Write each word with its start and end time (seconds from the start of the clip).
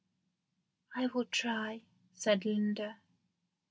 "I 0.95 1.05
will 1.05 1.25
try," 1.25 1.83
said 2.15 2.43
Linda. 2.43 2.97